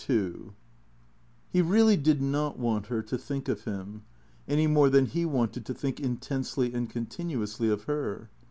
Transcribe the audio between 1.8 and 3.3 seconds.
did not want her to